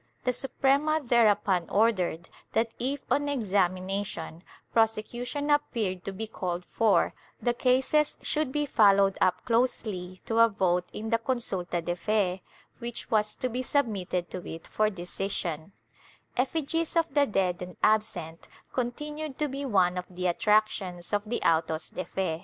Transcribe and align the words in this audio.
The 0.23 0.33
Suprema 0.33 0.99
there 1.05 1.27
upon 1.29 1.69
ordered 1.69 2.27
that 2.53 2.71
if, 2.79 3.01
on 3.11 3.29
examination, 3.29 4.41
prosecution 4.73 5.51
appeared 5.51 6.03
to 6.05 6.11
be 6.11 6.25
called 6.25 6.65
for, 6.65 7.13
the 7.39 7.53
cases 7.53 8.17
should 8.23 8.51
be 8.51 8.65
followed 8.65 9.15
up 9.21 9.45
closely 9.45 10.19
to 10.25 10.39
a 10.39 10.49
vote 10.49 10.89
in 10.91 11.11
the 11.11 11.19
consulta 11.19 11.85
de 11.85 11.95
fe, 11.95 12.41
which 12.79 13.11
was 13.11 13.35
to 13.35 13.47
be 13.47 13.61
submitted 13.61 14.31
to 14.31 14.39
it 14.49 14.65
for 14.65 14.89
decision/ 14.89 15.71
Effigies 16.35 16.95
of 16.95 17.13
the 17.13 17.27
dead 17.27 17.61
and 17.61 17.77
absent 17.83 18.47
continued 18.73 19.37
to 19.37 19.47
be 19.47 19.65
one 19.65 19.99
of 19.99 20.07
the 20.09 20.23
attrac 20.23 20.65
tions 20.65 21.13
of 21.13 21.21
the 21.29 21.43
autos 21.43 21.89
de 21.89 22.05
fe. 22.05 22.39